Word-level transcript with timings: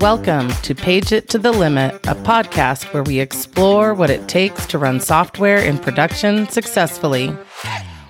Welcome 0.00 0.50
to 0.50 0.74
Page 0.74 1.10
It 1.10 1.30
to 1.30 1.38
the 1.38 1.52
Limit, 1.52 1.94
a 2.06 2.14
podcast 2.14 2.92
where 2.92 3.02
we 3.02 3.18
explore 3.18 3.94
what 3.94 4.10
it 4.10 4.28
takes 4.28 4.66
to 4.66 4.76
run 4.76 5.00
software 5.00 5.56
in 5.56 5.78
production 5.78 6.46
successfully. 6.50 7.34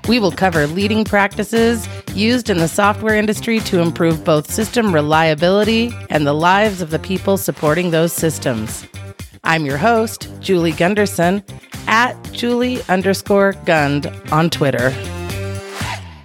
We 0.09 0.19
will 0.19 0.33
cover 0.33 0.67
leading 0.67 1.05
practices 1.05 1.89
used 2.13 2.51
in 2.51 2.59
the 2.59 2.67
software 2.67 3.15
industry 3.15 3.61
to 3.61 3.79
improve 3.79 4.25
both 4.25 4.51
system 4.51 4.93
reliability 4.93 5.93
and 6.11 6.27
the 6.27 6.33
lives 6.33 6.83
of 6.83 6.91
the 6.91 6.99
people 6.99 7.37
supporting 7.37 7.93
those 7.93 8.13
systems. 8.13 8.85
I'm 9.45 9.65
your 9.65 9.79
host, 9.79 10.29
Julie 10.41 10.73
Gunderson, 10.73 11.45
at 11.87 12.21
Julie 12.33 12.83
underscore 12.89 13.53
Gund 13.65 14.09
on 14.33 14.51
Twitter. 14.51 14.93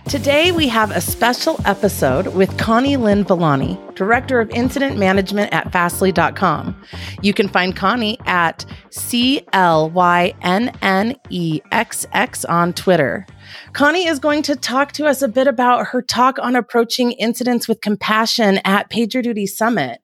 Today, 0.10 0.52
we 0.52 0.68
have 0.70 0.90
a 0.90 1.02
special 1.02 1.56
episode 1.66 2.34
with 2.34 2.58
Connie 2.58 2.98
Lynne 2.98 3.24
Villani, 3.24 3.80
Director 4.02 4.40
of 4.40 4.50
Incident 4.50 4.98
Management 4.98 5.54
at 5.54 5.72
Fastly.com. 5.72 6.76
You 7.22 7.36
can 7.36 7.48
find 7.48 7.76
Connie 7.76 8.18
at 8.26 8.66
C 8.90 9.46
L 9.54 9.92
Y 9.92 10.34
N 10.42 10.76
N 10.82 11.16
E 11.30 11.62
X 11.72 12.08
X 12.12 12.44
on 12.44 12.74
Twitter. 12.74 13.28
Connie 13.74 14.08
is 14.08 14.18
going 14.18 14.42
to 14.42 14.56
talk 14.56 14.92
to 14.94 15.06
us 15.06 15.22
a 15.22 15.28
bit 15.28 15.46
about 15.46 15.86
her 15.90 16.02
talk 16.02 16.40
on 16.40 16.56
approaching 16.56 17.12
incidents 17.12 17.68
with 17.68 17.82
compassion 17.82 18.60
at 18.66 18.90
PagerDuty 18.90 19.48
Summit. 19.48 20.02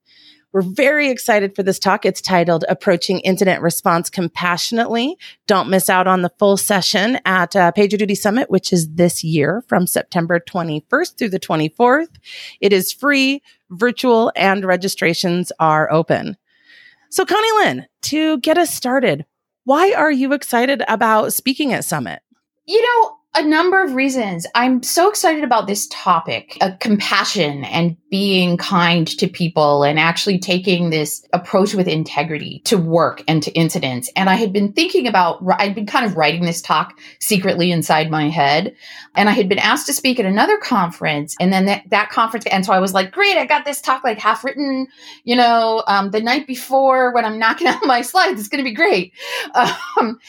We're 0.54 0.62
very 0.62 1.10
excited 1.10 1.56
for 1.56 1.62
this 1.62 1.78
talk. 1.78 2.06
It's 2.06 2.22
titled 2.22 2.66
Approaching 2.70 3.20
Incident 3.20 3.62
Response 3.62 4.10
Compassionately. 4.10 5.18
Don't 5.46 5.70
miss 5.70 5.90
out 5.90 6.08
on 6.08 6.22
the 6.22 6.32
full 6.40 6.56
session 6.56 7.20
at 7.26 7.56
uh, 7.56 7.72
PagerDuty 7.76 8.16
Summit, 8.16 8.50
which 8.50 8.72
is 8.72 8.94
this 8.96 9.24
year 9.24 9.64
from 9.68 9.86
September 9.86 10.40
21st 10.40 11.18
through 11.18 11.30
the 11.30 11.40
24th. 11.40 12.16
It 12.62 12.72
is 12.72 12.94
free, 12.94 13.42
virtual, 13.70 14.32
and 14.36 14.66
registrations 14.66 15.52
are 15.60 15.92
open. 15.92 16.38
So, 17.10 17.26
Connie 17.26 17.52
Lynne, 17.64 17.88
to 18.04 18.40
get 18.40 18.58
us 18.58 18.74
started, 18.74 19.26
why 19.64 19.94
are 19.94 20.12
you 20.12 20.34
excited 20.34 20.82
about 20.88 21.34
speaking 21.34 21.74
at 21.74 21.86
Summit? 21.86 22.22
You 22.66 22.82
know, 22.82 23.17
a 23.38 23.44
number 23.44 23.84
of 23.84 23.94
reasons. 23.94 24.48
I'm 24.56 24.82
so 24.82 25.10
excited 25.10 25.44
about 25.44 25.68
this 25.68 25.88
topic 25.92 26.58
of 26.60 26.80
compassion 26.80 27.64
and 27.66 27.96
being 28.10 28.58
kind 28.58 29.06
to 29.06 29.28
people 29.28 29.84
and 29.84 30.00
actually 30.00 30.40
taking 30.40 30.90
this 30.90 31.24
approach 31.34 31.76
with 31.76 31.88
integrity 31.88 32.62
to 32.66 32.80
work 32.80 33.22
and 33.28 33.44
to 33.44 33.52
incidents. 33.52 34.10
And 34.16 34.28
I 34.28 34.36
had 34.36 34.52
been 34.52 34.74
thinking 34.74 35.06
about, 35.06 35.44
I'd 35.60 35.76
been 35.76 35.86
kind 35.86 36.04
of 36.04 36.18
writing 36.18 36.46
this 36.46 36.64
talk 36.64 37.00
secretly 37.20 37.72
inside 37.72 38.10
my 38.10 38.28
head. 38.28 38.76
And 39.14 39.30
I 39.30 39.34
had 39.34 39.48
been 39.48 39.60
asked 39.60 39.86
to 39.86 39.94
speak 39.94 40.20
at 40.20 40.26
another 40.26 40.58
conference. 40.58 41.36
And 41.40 41.54
then 41.54 41.66
that, 41.66 41.84
that 41.92 42.10
conference, 42.10 42.48
and 42.48 42.66
so 42.66 42.74
I 42.74 42.80
was 42.80 42.96
like, 42.96 43.12
great, 43.12 43.38
I 43.38 43.46
got 43.46 43.66
this 43.66 43.82
talk 43.82 44.04
like 44.04 44.18
half 44.18 44.44
written, 44.44 44.88
you 45.26 45.36
know, 45.36 45.84
um, 45.86 46.10
the 46.10 46.22
night 46.22 46.48
before 46.48 47.14
when 47.14 47.24
I'm 47.24 47.38
knocking 47.38 47.68
out 47.68 47.86
my 47.86 48.02
slides. 48.02 48.40
It's 48.40 48.50
going 48.50 48.64
to 48.64 48.70
be 48.70 48.76
great. 48.76 49.14
Um, 49.54 50.20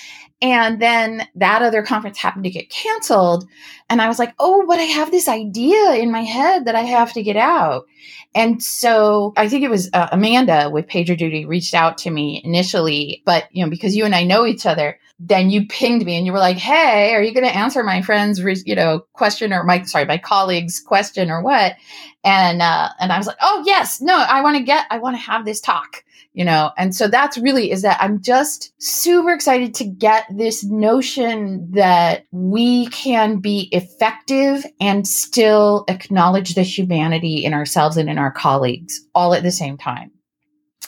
and 0.40 0.80
then 0.80 1.26
that 1.34 1.62
other 1.62 1.82
conference 1.82 2.18
happened 2.18 2.44
to 2.44 2.50
get 2.50 2.70
canceled. 2.70 3.48
And 3.90 4.00
I 4.00 4.08
was 4.08 4.18
like, 4.18 4.34
oh, 4.38 4.64
but 4.68 4.78
I 4.78 4.84
have 4.84 5.10
this 5.10 5.28
idea 5.28 5.94
in 5.94 6.12
my 6.12 6.22
head 6.22 6.66
that 6.66 6.76
I 6.76 6.82
have 6.82 7.12
to 7.14 7.22
get 7.22 7.36
out. 7.36 7.86
And 8.34 8.62
so 8.62 9.32
I 9.36 9.48
think 9.48 9.64
it 9.64 9.70
was 9.70 9.90
uh, 9.92 10.08
Amanda 10.12 10.70
with 10.70 10.86
PagerDuty 10.86 11.46
reached 11.48 11.74
out 11.74 11.98
to 11.98 12.10
me 12.10 12.40
initially, 12.44 13.22
but 13.24 13.44
you 13.50 13.64
know, 13.64 13.70
because 13.70 13.96
you 13.96 14.04
and 14.04 14.14
I 14.14 14.22
know 14.22 14.46
each 14.46 14.66
other, 14.66 14.98
then 15.18 15.50
you 15.50 15.66
pinged 15.66 16.04
me 16.04 16.16
and 16.16 16.24
you 16.24 16.32
were 16.32 16.38
like, 16.38 16.58
Hey, 16.58 17.14
are 17.14 17.22
you 17.22 17.34
going 17.34 17.46
to 17.46 17.56
answer 17.56 17.82
my 17.82 18.02
friend's, 18.02 18.40
you 18.64 18.76
know, 18.76 19.00
question 19.14 19.52
or 19.52 19.64
my, 19.64 19.82
sorry, 19.82 20.04
my 20.04 20.18
colleague's 20.18 20.78
question 20.78 21.30
or 21.30 21.42
what? 21.42 21.74
And, 22.22 22.62
uh, 22.62 22.90
and 23.00 23.12
I 23.12 23.18
was 23.18 23.26
like, 23.26 23.38
Oh 23.40 23.64
yes, 23.66 24.00
no, 24.00 24.16
I 24.16 24.42
want 24.42 24.56
to 24.58 24.62
get, 24.62 24.86
I 24.90 24.98
want 24.98 25.16
to 25.16 25.22
have 25.22 25.44
this 25.44 25.60
talk 25.60 26.04
you 26.38 26.44
know? 26.44 26.70
And 26.78 26.94
so 26.94 27.08
that's 27.08 27.36
really 27.36 27.72
is 27.72 27.82
that 27.82 27.98
i'm 28.00 28.22
just 28.22 28.72
super 28.80 29.32
excited 29.32 29.74
to 29.74 29.84
get 29.84 30.24
this 30.30 30.62
notion 30.64 31.68
that 31.72 32.24
we 32.30 32.86
can 32.86 33.40
be 33.40 33.68
effective 33.72 34.64
and 34.80 35.06
still 35.06 35.84
acknowledge 35.88 36.54
the 36.54 36.62
humanity 36.62 37.44
in 37.44 37.52
ourselves 37.52 37.96
and 37.96 38.08
in 38.08 38.18
our 38.18 38.30
colleagues 38.30 39.04
all 39.16 39.34
at 39.34 39.42
the 39.42 39.50
same 39.50 39.76
time. 39.76 40.12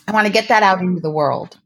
I 0.06 0.12
want 0.12 0.28
to 0.28 0.33
get 0.33 0.49
that 0.49 0.62
out 0.62 0.81
into 0.81 1.00
the 1.00 1.11
world 1.11 1.59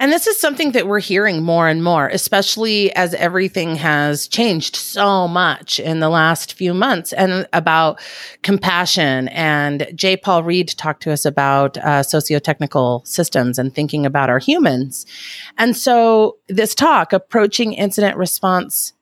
and 0.00 0.12
this 0.12 0.26
is 0.26 0.38
something 0.38 0.72
that 0.72 0.86
we're 0.86 1.00
hearing 1.00 1.42
more 1.42 1.68
and 1.68 1.82
more, 1.82 2.08
especially 2.08 2.94
as 2.94 3.14
everything 3.14 3.76
has 3.76 4.28
changed 4.28 4.76
so 4.76 5.28
much 5.28 5.78
in 5.78 6.00
the 6.00 6.08
last 6.08 6.54
few 6.54 6.74
months 6.74 7.12
and 7.12 7.46
about 7.52 8.00
compassion. 8.42 9.28
And 9.28 9.86
J. 9.94 10.16
Paul 10.16 10.42
Reed 10.42 10.68
talked 10.68 11.02
to 11.04 11.12
us 11.12 11.24
about 11.24 11.76
uh, 11.78 12.02
socio-technical 12.02 13.02
systems 13.04 13.58
and 13.58 13.74
thinking 13.74 14.06
about 14.06 14.30
our 14.30 14.38
humans. 14.38 15.06
And 15.58 15.76
so 15.76 16.38
this 16.48 16.74
talk, 16.74 17.12
approaching 17.12 17.72
incident 17.72 18.16
response 18.16 18.92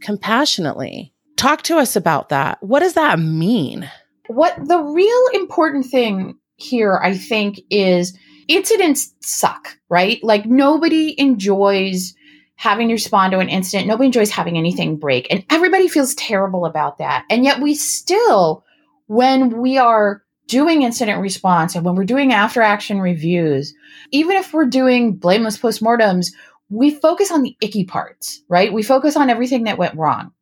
compassionately, 0.00 1.12
talk 1.36 1.62
to 1.62 1.78
us 1.78 1.96
about 1.96 2.28
that. 2.30 2.62
What 2.62 2.80
does 2.80 2.94
that 2.94 3.18
mean? 3.18 3.90
What 4.28 4.56
the 4.66 4.78
real 4.78 5.26
important 5.34 5.86
thing 5.86 6.38
here, 6.56 7.00
I 7.02 7.16
think, 7.16 7.60
is 7.70 8.16
incidents 8.50 9.14
suck, 9.20 9.78
right? 9.88 10.22
Like 10.22 10.44
nobody 10.44 11.18
enjoys 11.18 12.14
having 12.56 12.88
to 12.88 12.94
respond 12.94 13.32
to 13.32 13.38
an 13.38 13.48
incident. 13.48 13.88
Nobody 13.88 14.06
enjoys 14.06 14.30
having 14.30 14.58
anything 14.58 14.96
break. 14.96 15.26
And 15.30 15.44
everybody 15.48 15.88
feels 15.88 16.14
terrible 16.16 16.66
about 16.66 16.98
that. 16.98 17.24
And 17.30 17.44
yet 17.44 17.62
we 17.62 17.74
still, 17.74 18.64
when 19.06 19.62
we 19.62 19.78
are 19.78 20.22
doing 20.46 20.82
incident 20.82 21.22
response 21.22 21.74
and 21.74 21.84
when 21.84 21.94
we're 21.94 22.04
doing 22.04 22.32
after 22.32 22.60
action 22.60 23.00
reviews, 23.00 23.72
even 24.10 24.36
if 24.36 24.52
we're 24.52 24.66
doing 24.66 25.14
blameless 25.16 25.56
postmortems, 25.56 26.32
we 26.68 26.90
focus 26.90 27.30
on 27.30 27.42
the 27.42 27.56
icky 27.62 27.84
parts, 27.84 28.42
right? 28.48 28.72
We 28.72 28.82
focus 28.82 29.16
on 29.16 29.30
everything 29.30 29.64
that 29.64 29.78
went 29.78 29.96
wrong. 29.96 30.32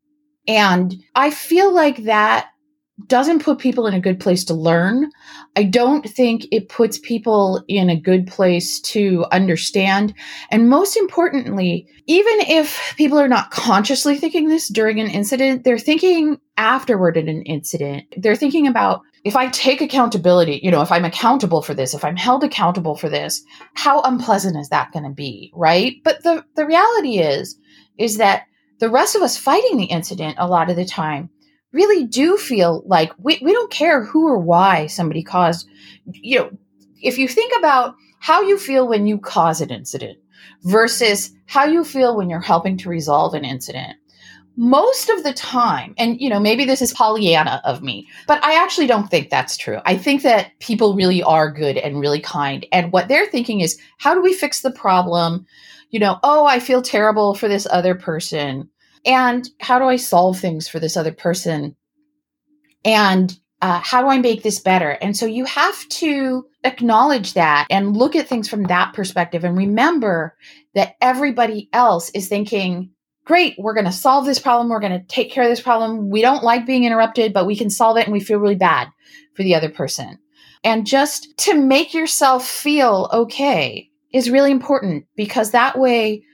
And 0.48 0.94
I 1.14 1.30
feel 1.30 1.72
like 1.72 2.04
that 2.04 2.48
doesn't 3.06 3.42
put 3.42 3.58
people 3.58 3.86
in 3.86 3.94
a 3.94 4.00
good 4.00 4.18
place 4.18 4.44
to 4.44 4.54
learn. 4.54 5.10
I 5.54 5.62
don't 5.62 6.08
think 6.08 6.46
it 6.50 6.68
puts 6.68 6.98
people 6.98 7.64
in 7.68 7.90
a 7.90 8.00
good 8.00 8.26
place 8.26 8.80
to 8.80 9.24
understand. 9.30 10.14
And 10.50 10.68
most 10.68 10.96
importantly, 10.96 11.86
even 12.06 12.40
if 12.40 12.94
people 12.96 13.18
are 13.18 13.28
not 13.28 13.50
consciously 13.50 14.16
thinking 14.16 14.48
this 14.48 14.68
during 14.68 15.00
an 15.00 15.08
incident, 15.08 15.64
they're 15.64 15.78
thinking 15.78 16.38
afterward 16.56 17.16
in 17.16 17.28
an 17.28 17.42
incident. 17.42 18.12
They're 18.16 18.36
thinking 18.36 18.66
about 18.66 19.02
if 19.24 19.36
I 19.36 19.48
take 19.48 19.80
accountability, 19.80 20.60
you 20.62 20.70
know, 20.70 20.82
if 20.82 20.90
I'm 20.90 21.04
accountable 21.04 21.62
for 21.62 21.74
this, 21.74 21.94
if 21.94 22.04
I'm 22.04 22.16
held 22.16 22.44
accountable 22.44 22.96
for 22.96 23.08
this, 23.08 23.42
how 23.74 24.00
unpleasant 24.02 24.56
is 24.56 24.70
that 24.70 24.92
going 24.92 25.04
to 25.04 25.10
be? 25.10 25.52
Right. 25.54 25.96
But 26.02 26.22
the, 26.22 26.44
the 26.56 26.66
reality 26.66 27.18
is, 27.18 27.58
is 27.98 28.18
that 28.18 28.44
the 28.80 28.90
rest 28.90 29.16
of 29.16 29.22
us 29.22 29.36
fighting 29.36 29.76
the 29.76 29.86
incident 29.86 30.36
a 30.38 30.46
lot 30.46 30.70
of 30.70 30.76
the 30.76 30.84
time 30.84 31.30
really 31.72 32.06
do 32.06 32.36
feel 32.36 32.82
like 32.86 33.12
we, 33.18 33.38
we 33.42 33.52
don't 33.52 33.70
care 33.70 34.04
who 34.04 34.26
or 34.26 34.38
why 34.38 34.86
somebody 34.86 35.22
caused, 35.22 35.68
you 36.06 36.38
know, 36.38 36.50
if 37.02 37.18
you 37.18 37.28
think 37.28 37.52
about 37.58 37.94
how 38.20 38.42
you 38.42 38.58
feel 38.58 38.88
when 38.88 39.06
you 39.06 39.18
cause 39.18 39.60
an 39.60 39.70
incident 39.70 40.18
versus 40.64 41.32
how 41.46 41.64
you 41.64 41.84
feel 41.84 42.16
when 42.16 42.28
you're 42.28 42.40
helping 42.40 42.76
to 42.78 42.88
resolve 42.88 43.34
an 43.34 43.44
incident, 43.44 43.96
most 44.56 45.08
of 45.08 45.22
the 45.22 45.32
time, 45.32 45.94
and 45.98 46.20
you 46.20 46.28
know, 46.28 46.40
maybe 46.40 46.64
this 46.64 46.82
is 46.82 46.92
Pollyanna 46.92 47.60
of 47.64 47.80
me, 47.80 48.08
but 48.26 48.42
I 48.44 48.60
actually 48.60 48.88
don't 48.88 49.08
think 49.08 49.30
that's 49.30 49.56
true. 49.56 49.78
I 49.86 49.96
think 49.96 50.22
that 50.22 50.58
people 50.58 50.96
really 50.96 51.22
are 51.22 51.52
good 51.52 51.76
and 51.76 52.00
really 52.00 52.20
kind. 52.20 52.66
And 52.72 52.90
what 52.90 53.06
they're 53.06 53.26
thinking 53.26 53.60
is, 53.60 53.78
how 53.98 54.14
do 54.14 54.20
we 54.20 54.34
fix 54.34 54.62
the 54.62 54.72
problem? 54.72 55.46
You 55.90 56.00
know, 56.00 56.18
oh, 56.24 56.44
I 56.44 56.58
feel 56.58 56.82
terrible 56.82 57.34
for 57.34 57.46
this 57.46 57.68
other 57.70 57.94
person 57.94 58.68
and 59.08 59.48
how 59.58 59.78
do 59.78 59.86
I 59.86 59.96
solve 59.96 60.38
things 60.38 60.68
for 60.68 60.78
this 60.78 60.96
other 60.96 61.12
person? 61.12 61.74
And 62.84 63.36
uh, 63.62 63.80
how 63.82 64.02
do 64.02 64.08
I 64.08 64.18
make 64.18 64.42
this 64.42 64.60
better? 64.60 64.90
And 64.90 65.16
so 65.16 65.24
you 65.24 65.46
have 65.46 65.88
to 65.88 66.44
acknowledge 66.62 67.32
that 67.32 67.66
and 67.70 67.96
look 67.96 68.14
at 68.14 68.28
things 68.28 68.48
from 68.48 68.64
that 68.64 68.92
perspective 68.92 69.42
and 69.44 69.56
remember 69.56 70.36
that 70.74 70.94
everybody 71.00 71.70
else 71.72 72.10
is 72.10 72.28
thinking, 72.28 72.90
great, 73.24 73.54
we're 73.58 73.74
going 73.74 73.86
to 73.86 73.92
solve 73.92 74.26
this 74.26 74.38
problem. 74.38 74.68
We're 74.68 74.78
going 74.78 75.00
to 75.00 75.06
take 75.06 75.32
care 75.32 75.42
of 75.42 75.50
this 75.50 75.60
problem. 75.60 76.10
We 76.10 76.20
don't 76.20 76.44
like 76.44 76.66
being 76.66 76.84
interrupted, 76.84 77.32
but 77.32 77.46
we 77.46 77.56
can 77.56 77.70
solve 77.70 77.96
it 77.96 78.04
and 78.04 78.12
we 78.12 78.20
feel 78.20 78.38
really 78.38 78.56
bad 78.56 78.88
for 79.34 79.42
the 79.42 79.54
other 79.54 79.70
person. 79.70 80.18
And 80.62 80.86
just 80.86 81.36
to 81.38 81.54
make 81.54 81.94
yourself 81.94 82.46
feel 82.46 83.08
okay 83.12 83.88
is 84.12 84.30
really 84.30 84.50
important 84.50 85.06
because 85.16 85.50
that 85.50 85.78
way 85.78 86.24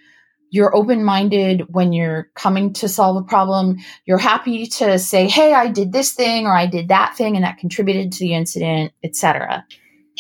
you're 0.55 0.75
open 0.77 1.03
minded 1.03 1.63
when 1.75 1.93
you're 1.93 2.31
coming 2.37 2.73
to 2.73 2.89
solve 2.89 3.17
a 3.17 3.27
problem. 3.27 3.77
You're 4.07 4.19
happy 4.19 4.67
to 4.67 5.01
say, 5.01 5.29
"Hey, 5.29 5.53
I 5.53 5.67
did 5.67 5.93
this 5.93 6.13
thing 6.13 6.47
or 6.47 6.57
I 6.57 6.67
did 6.67 6.87
that 6.89 7.17
thing 7.17 7.35
and 7.35 7.45
that 7.45 7.59
contributed 7.59 8.13
to 8.13 8.21
the 8.21 8.35
incident, 8.35 8.93
etc." 9.03 9.67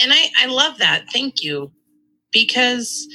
And 0.02 0.12
I 0.12 0.30
I 0.42 0.46
love 0.46 0.78
that. 0.78 1.04
Thank 1.12 1.44
you. 1.44 1.70
Because 2.32 3.06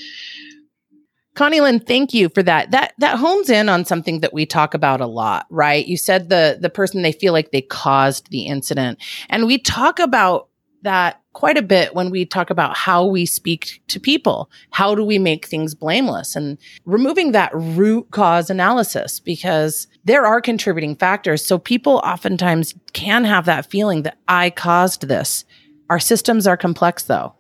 Connie 1.36 1.60
Lynne, 1.60 1.82
thank 1.82 2.14
you 2.14 2.30
for 2.30 2.42
that. 2.42 2.72
That 2.72 2.94
that 3.00 3.18
hones 3.18 3.50
in 3.50 3.68
on 3.68 3.84
something 3.84 4.22
that 4.22 4.34
we 4.34 4.46
talk 4.46 4.74
about 4.74 5.02
a 5.02 5.06
lot, 5.06 5.46
right? 5.50 5.86
You 5.86 5.98
said 5.98 6.30
the 6.30 6.58
the 6.62 6.70
person 6.70 7.02
they 7.02 7.12
feel 7.12 7.34
like 7.34 7.52
they 7.52 7.62
caused 7.62 8.30
the 8.30 8.44
incident. 8.44 8.98
And 9.30 9.46
we 9.46 9.58
talk 9.58 10.00
about 10.00 10.48
that 10.84 11.22
quite 11.34 11.58
a 11.58 11.62
bit 11.62 11.94
when 11.94 12.10
we 12.10 12.26
talk 12.26 12.50
about 12.50 12.76
how 12.76 13.06
we 13.06 13.26
speak 13.26 13.82
to 13.88 14.00
people. 14.00 14.50
How 14.72 14.96
do 14.96 15.04
we 15.04 15.20
make 15.20 15.46
things 15.46 15.76
blameless 15.76 16.36
and 16.36 16.58
removing 16.86 17.32
that 17.32 17.52
root 17.54 18.12
cause 18.12 18.50
analysis 18.50 19.20
because 19.20 19.88
there 20.04 20.26
are 20.26 20.42
contributing 20.42 20.96
factors. 20.96 21.46
So 21.46 21.58
people 21.58 22.02
oftentimes 22.04 22.74
can 22.94 23.24
have 23.26 23.46
that 23.46 23.70
feeling 23.70 24.04
that 24.04 24.18
I 24.28 24.50
caused 24.50 25.08
this. 25.08 25.46
Our 25.90 26.00
systems 26.00 26.48
are 26.48 26.58
complex 26.58 27.04
though. 27.04 27.36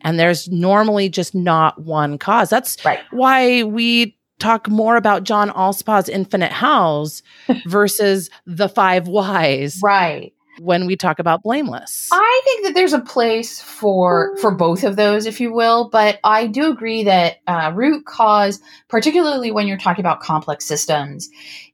And 0.00 0.18
there's 0.18 0.48
normally 0.48 1.08
just 1.08 1.34
not 1.34 1.80
one 1.80 2.18
cause. 2.18 2.50
That's 2.50 2.84
right. 2.84 3.00
why 3.10 3.62
we 3.62 4.18
talk 4.38 4.68
more 4.68 4.96
about 4.96 5.24
John 5.24 5.50
Allspaw's 5.50 6.08
Infinite 6.08 6.52
Hows 6.52 7.22
versus 7.66 8.30
the 8.46 8.68
five 8.68 9.06
whys. 9.08 9.80
Right 9.82 10.34
when 10.58 10.86
we 10.86 10.96
talk 10.96 11.18
about 11.18 11.42
blameless. 11.42 12.08
I 12.12 12.40
think 12.44 12.66
that 12.66 12.74
there's 12.74 12.92
a 12.92 13.00
place 13.00 13.60
for 13.60 14.36
for 14.38 14.50
both 14.50 14.84
of 14.84 14.96
those, 14.96 15.26
if 15.26 15.40
you 15.40 15.52
will, 15.52 15.88
but 15.90 16.20
I 16.24 16.46
do 16.46 16.70
agree 16.70 17.04
that 17.04 17.36
uh, 17.46 17.72
root 17.74 18.06
cause, 18.06 18.60
particularly 18.88 19.50
when 19.50 19.66
you're 19.66 19.78
talking 19.78 20.02
about 20.02 20.20
complex 20.20 20.64
systems, 20.64 21.30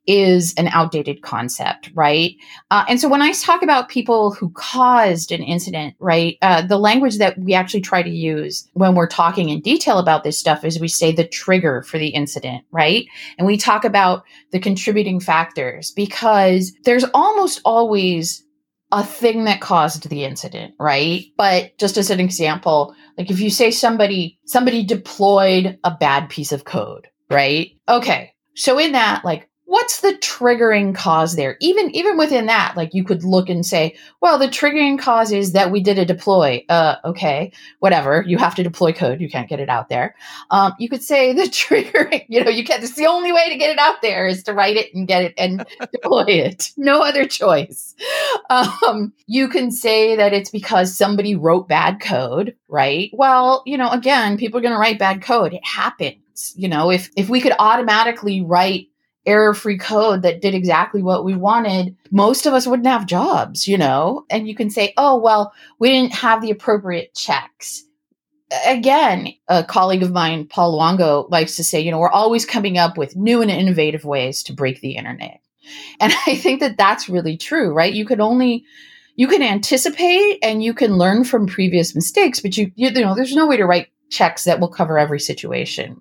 is 0.06 0.54
an 0.54 0.68
outdated 0.68 1.22
concept, 1.22 1.90
right? 1.94 2.34
Uh, 2.70 2.84
and 2.88 3.00
so 3.00 3.08
when 3.08 3.22
I 3.22 3.32
talk 3.32 3.62
about 3.62 3.88
people 3.88 4.32
who 4.32 4.50
caused 4.50 5.30
an 5.30 5.42
incident, 5.42 5.94
right, 5.98 6.36
uh, 6.42 6.62
the 6.62 6.78
language 6.78 7.18
that 7.18 7.38
we 7.38 7.54
actually 7.54 7.82
try 7.82 8.02
to 8.02 8.10
use 8.10 8.68
when 8.72 8.94
we're 8.94 9.06
talking 9.06 9.50
in 9.50 9.60
detail 9.60 9.98
about 9.98 10.24
this 10.24 10.38
stuff 10.38 10.64
is 10.64 10.80
we 10.80 10.88
say 10.88 11.12
the 11.12 11.26
trigger 11.26 11.82
for 11.82 11.98
the 11.98 12.08
incident, 12.08 12.64
right? 12.72 13.06
And 13.38 13.46
we 13.46 13.56
talk 13.56 13.84
about 13.84 14.24
the 14.50 14.58
contributing 14.58 15.20
factors 15.20 15.90
because 15.92 16.72
there's 16.84 17.04
almost 17.14 17.60
always 17.64 18.42
a 18.92 19.04
thing 19.04 19.44
that 19.44 19.60
caused 19.60 20.08
the 20.08 20.24
incident, 20.24 20.74
right? 20.78 21.24
But 21.36 21.78
just 21.78 21.96
as 21.96 22.10
an 22.10 22.20
example, 22.20 22.94
like 23.18 23.30
if 23.30 23.40
you 23.40 23.50
say 23.50 23.70
somebody 23.70 24.38
somebody 24.44 24.84
deployed 24.84 25.78
a 25.84 25.96
bad 25.98 26.28
piece 26.28 26.52
of 26.52 26.64
code, 26.64 27.08
right? 27.28 27.72
Okay. 27.88 28.32
So 28.56 28.78
in 28.78 28.92
that 28.92 29.24
like 29.24 29.49
what's 29.70 30.00
the 30.00 30.14
triggering 30.14 30.92
cause 30.92 31.36
there? 31.36 31.56
Even 31.60 31.94
even 31.94 32.18
within 32.18 32.46
that 32.46 32.76
like 32.76 32.92
you 32.92 33.04
could 33.04 33.22
look 33.22 33.48
and 33.48 33.64
say 33.64 33.94
well 34.20 34.36
the 34.36 34.48
triggering 34.48 34.98
cause 34.98 35.30
is 35.30 35.52
that 35.52 35.70
we 35.70 35.80
did 35.80 35.96
a 35.96 36.04
deploy 36.04 36.64
uh 36.68 36.96
okay 37.04 37.52
whatever 37.78 38.24
you 38.26 38.36
have 38.36 38.56
to 38.56 38.64
deploy 38.64 38.92
code 38.92 39.20
you 39.20 39.30
can't 39.30 39.48
get 39.48 39.60
it 39.60 39.68
out 39.68 39.88
there. 39.88 40.16
Um, 40.50 40.72
you 40.80 40.88
could 40.88 41.04
say 41.04 41.32
the 41.32 41.42
triggering 41.60 42.26
you 42.28 42.42
know 42.42 42.50
you 42.50 42.64
can't 42.64 42.82
it's 42.82 42.96
the 42.96 43.06
only 43.06 43.32
way 43.32 43.48
to 43.48 43.56
get 43.56 43.70
it 43.70 43.78
out 43.78 44.02
there 44.02 44.26
is 44.26 44.42
to 44.42 44.52
write 44.52 44.76
it 44.76 44.92
and 44.92 45.06
get 45.06 45.22
it 45.22 45.34
and 45.38 45.64
deploy 45.92 46.24
it. 46.26 46.72
No 46.76 47.02
other 47.02 47.24
choice. 47.24 47.94
Um, 48.50 49.12
you 49.26 49.46
can 49.46 49.70
say 49.70 50.16
that 50.16 50.32
it's 50.32 50.50
because 50.50 50.96
somebody 50.96 51.36
wrote 51.36 51.68
bad 51.68 52.00
code 52.00 52.56
right? 52.66 53.10
Well 53.12 53.62
you 53.66 53.78
know 53.78 53.90
again 53.90 54.36
people 54.36 54.58
are 54.58 54.62
going 54.62 54.74
to 54.74 54.80
write 54.80 54.98
bad 54.98 55.22
code. 55.22 55.54
It 55.54 55.64
happens 55.64 56.54
you 56.56 56.68
know 56.68 56.90
if 56.90 57.08
if 57.16 57.28
we 57.28 57.40
could 57.40 57.52
automatically 57.60 58.40
write 58.40 58.89
error 59.26 59.54
free 59.54 59.78
code 59.78 60.22
that 60.22 60.40
did 60.40 60.54
exactly 60.54 61.02
what 61.02 61.24
we 61.24 61.34
wanted, 61.34 61.96
most 62.10 62.46
of 62.46 62.54
us 62.54 62.66
wouldn't 62.66 62.88
have 62.88 63.06
jobs, 63.06 63.68
you 63.68 63.76
know? 63.76 64.24
And 64.30 64.48
you 64.48 64.54
can 64.54 64.70
say, 64.70 64.94
oh, 64.96 65.18
well, 65.18 65.52
we 65.78 65.90
didn't 65.90 66.14
have 66.14 66.40
the 66.40 66.50
appropriate 66.50 67.14
checks. 67.14 67.84
Again, 68.66 69.28
a 69.48 69.62
colleague 69.62 70.02
of 70.02 70.10
mine, 70.10 70.46
Paul 70.46 70.78
Luongo, 70.78 71.30
likes 71.30 71.56
to 71.56 71.64
say, 71.64 71.80
you 71.80 71.90
know, 71.90 71.98
we're 71.98 72.10
always 72.10 72.44
coming 72.44 72.78
up 72.78 72.98
with 72.98 73.14
new 73.14 73.42
and 73.42 73.50
innovative 73.50 74.04
ways 74.04 74.42
to 74.44 74.52
break 74.52 74.80
the 74.80 74.96
internet. 74.96 75.40
And 76.00 76.12
I 76.26 76.34
think 76.34 76.60
that 76.60 76.76
that's 76.76 77.08
really 77.08 77.36
true, 77.36 77.72
right? 77.72 77.92
You 77.92 78.04
can 78.04 78.20
only 78.20 78.64
you 79.16 79.28
can 79.28 79.42
anticipate 79.42 80.38
and 80.42 80.62
you 80.62 80.72
can 80.72 80.96
learn 80.96 81.24
from 81.24 81.46
previous 81.46 81.94
mistakes, 81.94 82.40
but 82.40 82.56
you 82.56 82.72
you, 82.74 82.88
you 82.88 83.02
know, 83.02 83.14
there's 83.14 83.34
no 83.34 83.46
way 83.46 83.56
to 83.56 83.66
write 83.66 83.88
checks 84.10 84.44
that 84.44 84.58
will 84.58 84.68
cover 84.68 84.98
every 84.98 85.20
situation, 85.20 86.00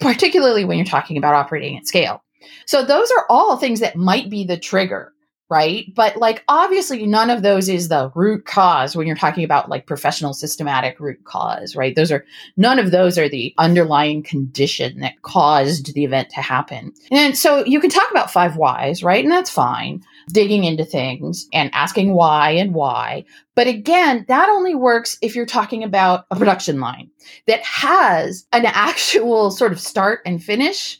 particularly 0.00 0.64
when 0.64 0.78
you're 0.78 0.86
talking 0.86 1.16
about 1.16 1.34
operating 1.34 1.76
at 1.76 1.86
scale. 1.86 2.22
So 2.66 2.84
those 2.84 3.10
are 3.10 3.26
all 3.28 3.56
things 3.56 3.80
that 3.80 3.96
might 3.96 4.30
be 4.30 4.44
the 4.44 4.58
trigger, 4.58 5.12
right? 5.50 5.86
But 5.94 6.16
like 6.16 6.44
obviously 6.48 7.06
none 7.06 7.30
of 7.30 7.42
those 7.42 7.68
is 7.68 7.88
the 7.88 8.12
root 8.14 8.44
cause 8.44 8.94
when 8.94 9.06
you're 9.06 9.16
talking 9.16 9.44
about 9.44 9.70
like 9.70 9.86
professional 9.86 10.34
systematic 10.34 11.00
root 11.00 11.24
cause, 11.24 11.74
right? 11.74 11.96
Those 11.96 12.12
are 12.12 12.24
none 12.56 12.78
of 12.78 12.90
those 12.90 13.16
are 13.18 13.28
the 13.28 13.54
underlying 13.56 14.22
condition 14.22 15.00
that 15.00 15.22
caused 15.22 15.94
the 15.94 16.04
event 16.04 16.28
to 16.30 16.42
happen. 16.42 16.92
And 17.10 17.36
so 17.36 17.64
you 17.64 17.80
can 17.80 17.90
talk 17.90 18.10
about 18.10 18.30
five 18.30 18.56
whys, 18.56 19.02
right? 19.02 19.24
And 19.24 19.32
that's 19.32 19.50
fine. 19.50 20.02
Digging 20.30 20.64
into 20.64 20.84
things 20.84 21.48
and 21.54 21.70
asking 21.72 22.12
why 22.12 22.50
and 22.50 22.74
why. 22.74 23.24
But 23.54 23.66
again, 23.66 24.26
that 24.28 24.50
only 24.50 24.74
works 24.74 25.16
if 25.22 25.34
you're 25.34 25.46
talking 25.46 25.82
about 25.82 26.26
a 26.30 26.36
production 26.36 26.78
line 26.78 27.10
that 27.46 27.62
has 27.62 28.46
an 28.52 28.66
actual 28.66 29.50
sort 29.50 29.72
of 29.72 29.80
start 29.80 30.20
and 30.26 30.42
finish 30.42 30.98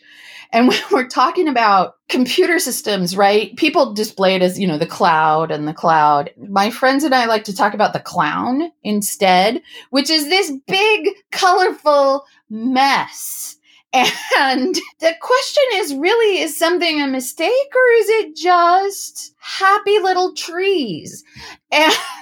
and 0.52 0.68
when 0.68 0.80
we're 0.90 1.08
talking 1.08 1.48
about 1.48 1.96
computer 2.08 2.58
systems, 2.58 3.16
right? 3.16 3.54
People 3.56 3.94
display 3.94 4.34
it 4.34 4.42
as, 4.42 4.58
you 4.58 4.66
know, 4.66 4.78
the 4.78 4.86
cloud 4.86 5.50
and 5.50 5.68
the 5.68 5.74
cloud. 5.74 6.30
My 6.48 6.70
friends 6.70 7.04
and 7.04 7.14
I 7.14 7.26
like 7.26 7.44
to 7.44 7.54
talk 7.54 7.74
about 7.74 7.92
the 7.92 8.00
clown 8.00 8.70
instead, 8.82 9.62
which 9.90 10.10
is 10.10 10.28
this 10.28 10.52
big, 10.66 11.08
colorful 11.30 12.24
mess. 12.48 13.56
And 13.92 14.74
the 15.00 15.14
question 15.20 15.64
is 15.74 15.94
really, 15.94 16.40
is 16.40 16.58
something 16.58 17.00
a 17.00 17.06
mistake 17.06 17.50
or 17.50 17.92
is 18.00 18.08
it 18.08 18.36
just 18.36 19.34
happy 19.38 19.98
little 19.98 20.34
trees? 20.34 21.24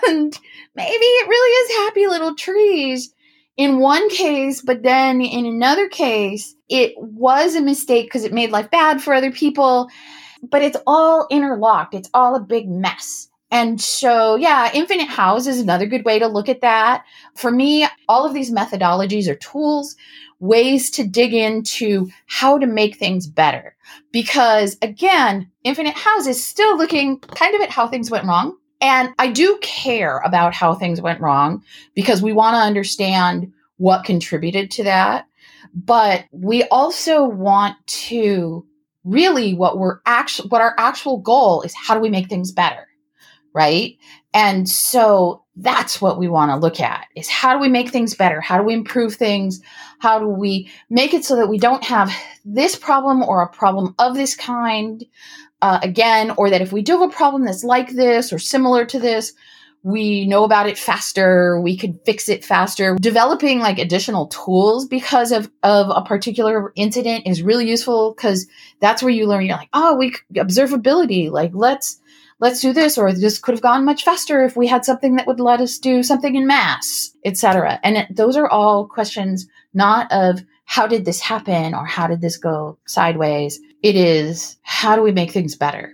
And 0.09 0.39
maybe 0.75 1.05
it 1.05 1.29
really 1.29 1.51
is 1.51 1.77
happy 1.79 2.07
little 2.07 2.35
trees 2.35 3.13
in 3.57 3.79
one 3.79 4.09
case, 4.11 4.61
but 4.61 4.83
then 4.83 5.21
in 5.21 5.47
another 5.47 5.89
case, 5.89 6.55
it 6.69 6.95
was 6.99 7.55
a 7.55 7.63
mistake 7.63 8.07
because 8.07 8.25
it 8.25 8.33
made 8.33 8.51
life 8.51 8.71
bad 8.71 9.03
for 9.03 9.15
other 9.15 9.33
people, 9.33 9.89
but 10.43 10.63
it's 10.63 10.77
all 10.87 11.27
interlocked. 11.31 11.95
It's 11.95 12.11
all 12.13 12.35
a 12.35 12.41
big 12.41 12.69
mess. 12.69 13.29
And 13.51 13.81
so, 13.81 14.35
yeah, 14.35 14.71
infinite 14.75 15.09
hows 15.09 15.47
is 15.47 15.61
another 15.61 15.87
good 15.87 16.05
way 16.05 16.19
to 16.19 16.27
look 16.27 16.49
at 16.49 16.61
that. 16.63 17.05
For 17.37 17.51
me, 17.51 17.87
all 18.09 18.27
of 18.27 18.35
these 18.35 18.51
methodologies 18.51 19.29
are 19.29 19.37
tools, 19.37 19.97
ways 20.41 20.91
to 20.91 21.07
dig 21.07 21.33
into 21.33 22.11
how 22.27 22.59
to 22.59 22.67
make 22.67 22.97
things 22.97 23.27
better. 23.27 23.77
Because 24.13 24.77
again, 24.83 25.51
infinite 25.63 25.95
hows 25.95 26.27
is 26.27 26.45
still 26.45 26.77
looking 26.77 27.21
kind 27.21 27.55
of 27.55 27.61
at 27.63 27.71
how 27.71 27.87
things 27.87 28.11
went 28.11 28.27
wrong 28.27 28.57
and 28.81 29.15
I 29.19 29.29
do 29.29 29.59
care 29.63 30.19
about 30.19 30.55
how 30.55 30.75
things 30.75 31.01
went 31.01 31.21
wrong 31.21 31.63
because 31.95 32.23
we 32.23 32.33
want 32.33 32.55
to 32.55 32.61
understand 32.61 33.53
what 33.77 34.05
contributed 34.05 34.71
to 34.73 34.85
that. 34.85 35.27
But 35.75 36.25
we 36.31 36.65
also 36.65 37.25
want 37.25 37.77
to 37.87 38.67
really 39.05 39.55
what 39.55 39.79
we're 39.79 40.01
actually, 40.07 40.49
what 40.49 40.61
our 40.61 40.75
actual 40.79 41.19
goal 41.19 41.63
is 41.63 41.75
how 41.75 41.95
do 41.95 42.01
we 42.01 42.11
make 42.11 42.29
things 42.29 42.53
better? 42.53 42.89
Right. 43.53 43.97
And 44.35 44.69
so 44.69 45.45
that's 45.57 46.01
what 46.01 46.19
we 46.19 46.29
want 46.29 46.51
to 46.51 46.57
look 46.57 46.81
at 46.81 47.07
is 47.17 47.29
how 47.29 47.55
do 47.55 47.59
we 47.59 47.69
make 47.69 47.89
things 47.89 48.15
better? 48.15 48.41
How 48.41 48.59
do 48.59 48.65
we 48.65 48.75
improve 48.75 49.15
things? 49.15 49.61
How 49.99 50.19
do 50.19 50.29
we 50.29 50.71
make 50.91 51.15
it 51.15 51.25
so 51.25 51.37
that 51.37 51.49
we 51.49 51.59
don't 51.59 51.85
have 51.85 52.13
this 52.45 52.77
problem 52.77 53.23
or 53.23 53.43
a 53.43 53.49
problem 53.49 53.95
of 53.99 54.15
this 54.15 54.37
kind 54.37 55.03
uh, 55.63 55.79
again, 55.83 56.33
or 56.37 56.51
that 56.51 56.61
if 56.61 56.71
we 56.71 56.83
do 56.83 57.01
have 57.01 57.11
a 57.11 57.15
problem 57.15 57.45
that's 57.45 57.65
like 57.65 57.91
this 57.91 58.33
or 58.33 58.39
similar 58.39 58.85
to 58.85 58.99
this, 58.99 59.33
we 59.83 60.27
know 60.27 60.45
about 60.45 60.69
it 60.69 60.79
faster, 60.79 61.61
we 61.61 61.77
could 61.77 61.99
fix 62.05 62.29
it 62.29 62.45
faster. 62.45 62.97
Developing 62.97 63.61
like 63.61 63.79
additional 63.79 64.27
tools 64.27 64.87
because 64.87 65.33
of, 65.33 65.51
of 65.63 65.91
a 65.91 66.07
particular 66.07 66.73
incident 66.77 67.27
is 67.27 67.43
really 67.43 67.69
useful 67.69 68.15
because 68.15 68.47
that's 68.81 69.03
where 69.03 69.13
you 69.13 69.27
learn, 69.27 69.47
you're 69.47 69.57
like, 69.57 69.69
oh, 69.73 69.97
we 69.97 70.15
observability, 70.35 71.31
like 71.31 71.53
let's 71.55 72.01
let's 72.39 72.61
do 72.61 72.73
this 72.73 72.99
or 72.99 73.13
this 73.13 73.39
could 73.39 73.55
have 73.55 73.63
gone 73.63 73.85
much 73.85 74.05
faster 74.05 74.45
if 74.45 74.57
we 74.57 74.67
had 74.67 74.85
something 74.85 75.17
that 75.17 75.27
would 75.27 75.41
let 75.41 75.59
us 75.59 75.79
do 75.79 76.03
something 76.03 76.37
in 76.37 76.47
mass 76.47 77.17
etc 77.25 77.81
and 77.83 77.97
it, 77.97 78.15
those 78.15 78.37
are 78.37 78.47
all 78.47 78.87
questions 78.87 79.47
not 79.73 80.07
of 80.13 80.45
how 80.67 80.87
did 80.87 81.07
this 81.07 81.19
happen 81.19 81.73
or 81.73 81.87
how 81.87 82.07
did 82.07 82.21
this 82.21 82.37
go 82.37 82.77
sideways 82.85 83.59
it 83.83 83.95
is 83.95 84.57
how 84.63 84.97
do 84.97 85.03
we 85.03 85.13
make 85.13 85.31
things 85.31 85.55
better? 85.55 85.93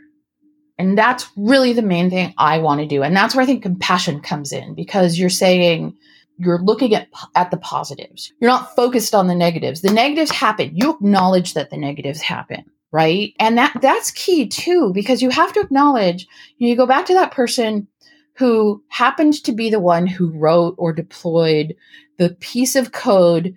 And 0.83 0.99
that's 0.99 1.31
really 1.37 1.73
the 1.73 1.81
main 1.81 2.11
thing 2.11 2.35
I 2.39 2.59
want 2.59 2.81
to 2.81 2.89
do. 2.89 3.05
And 3.05 3.15
that's 3.15 3.37
where 3.37 3.45
I 3.45 3.47
think 3.47 3.63
compassion 3.63 4.21
comes 4.21 4.51
in 4.51 4.75
because 4.75 5.17
you're 5.17 5.31
saying, 5.31 5.97
you're 6.39 6.61
looking 6.61 6.93
at 6.93 7.07
at 7.37 7.53
the 7.53 7.57
positives. 7.57 8.33
You're 8.41 8.51
not 8.51 8.75
focused 8.75 9.15
on 9.15 9.29
the 9.29 9.35
negatives. 9.37 9.81
The 9.81 9.93
negatives 9.93 10.33
happen. 10.33 10.73
You 10.75 10.95
acknowledge 10.95 11.55
that 11.55 11.71
the 11.71 11.77
negatives 11.77 12.21
happen, 12.21 12.65
right? 12.91 13.33
And 13.39 13.57
that 13.59 13.79
that's 13.81 14.11
key 14.11 14.49
too 14.49 14.91
because 14.93 15.23
you 15.23 15.31
have 15.31 15.53
to 15.53 15.61
acknowledge. 15.61 16.27
You, 16.59 16.71
you 16.71 16.77
go 16.77 16.87
back 16.87 17.07
to 17.07 17.15
that 17.15 17.31
person 17.31 17.87
who 18.35 18.83
happened 18.89 19.35
to 19.45 19.53
be 19.53 19.71
the 19.71 19.79
one 19.79 20.09
who 20.09 20.37
wrote 20.37 20.75
or 20.79 20.93
deployed 20.93 21.77
the 22.19 22.31
piece 22.41 22.75
of 22.75 22.91
code 22.91 23.55